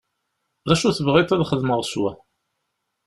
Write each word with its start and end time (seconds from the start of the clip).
D 0.67 0.69
acu 0.73 0.89
tebɣiḍ 0.97 1.31
ad 1.33 1.45
xedmeɣ 1.49 1.81
s 1.83 1.93
wa? 2.01 2.11